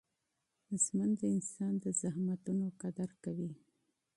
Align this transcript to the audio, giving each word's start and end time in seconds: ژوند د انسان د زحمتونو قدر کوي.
ژوند 0.83 1.13
د 1.21 1.23
انسان 1.35 1.73
د 1.83 1.85
زحمتونو 2.01 2.65
قدر 2.81 3.09
کوي. 3.23 3.51